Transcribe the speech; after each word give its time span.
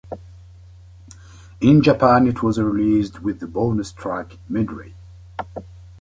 In 1.61 1.83
Japan, 1.83 2.25
it 2.25 2.41
was 2.41 2.59
released 2.59 3.21
with 3.21 3.39
the 3.39 3.45
bonus 3.45 3.91
track 3.91 4.39
"Medrey". 4.49 4.95